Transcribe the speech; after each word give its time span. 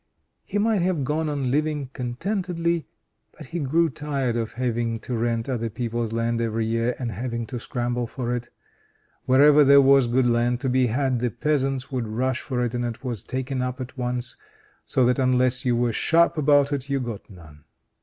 He 0.43 0.57
might 0.57 0.81
have 0.81 1.03
gone 1.03 1.29
on 1.29 1.51
living 1.51 1.91
contentedly, 1.93 2.87
but 3.37 3.45
he 3.49 3.59
grew 3.59 3.87
tired 3.87 4.35
of 4.35 4.53
having 4.53 4.97
to 5.01 5.15
rent 5.15 5.47
other 5.47 5.69
people's 5.69 6.11
land 6.11 6.41
every 6.41 6.65
year, 6.65 6.95
and 6.97 7.11
having 7.11 7.45
to 7.45 7.59
scramble 7.59 8.07
for 8.07 8.33
it. 8.35 8.49
Wherever 9.27 9.63
there 9.63 9.79
was 9.79 10.07
good 10.07 10.25
land 10.25 10.59
to 10.61 10.69
be 10.69 10.87
had, 10.87 11.19
the 11.19 11.29
peasants 11.29 11.91
would 11.91 12.07
rush 12.07 12.41
for 12.41 12.65
it 12.65 12.73
and 12.73 12.83
it 12.83 13.03
was 13.03 13.21
taken 13.21 13.61
up 13.61 13.79
at 13.79 13.95
once, 13.95 14.35
so 14.87 15.05
that 15.05 15.19
unless 15.19 15.65
you 15.65 15.75
were 15.75 15.93
sharp 15.93 16.35
about 16.35 16.73
it 16.73 16.89
you 16.89 16.99
got 16.99 17.29
none. 17.29 17.63